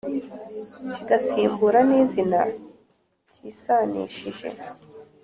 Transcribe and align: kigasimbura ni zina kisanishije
kigasimbura 0.91 1.79
ni 1.89 1.99
zina 2.11 2.41
kisanishije 3.33 4.49